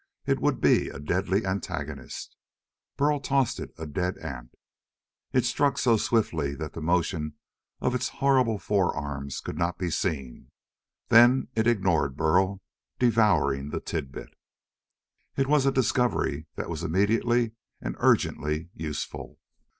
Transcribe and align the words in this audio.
It 0.25 0.39
would 0.39 0.59
be 0.59 0.89
a 0.89 0.97
deadly 0.99 1.45
antagonist. 1.45 2.35
Burl 2.97 3.19
tossed 3.19 3.59
it 3.59 3.71
a 3.77 3.85
dead 3.85 4.17
ant. 4.17 4.55
It 5.31 5.45
struck 5.45 5.77
so 5.77 5.95
swiftly 5.95 6.55
that 6.55 6.73
the 6.73 6.81
motion 6.81 7.35
of 7.81 7.93
its 7.93 8.07
horrible 8.09 8.57
forearms 8.57 9.41
could 9.41 9.59
not 9.59 9.77
be 9.77 9.91
seen. 9.91 10.49
Then 11.09 11.49
it 11.55 11.67
ignored 11.67 12.17
Burl, 12.17 12.63
devouring 12.97 13.69
the 13.69 13.79
tidbit. 13.79 14.33
It 15.37 15.45
was 15.45 15.67
a 15.67 15.71
discovery 15.71 16.47
that 16.55 16.67
was 16.67 16.81
immediately 16.81 17.51
and 17.79 17.95
urgently 17.99 18.71
useful. 18.73 19.37